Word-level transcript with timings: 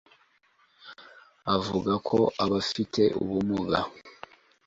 Avuga 1.55 1.91
ko 2.07 2.17
abafite 2.43 3.01
ubumuga 3.21 3.79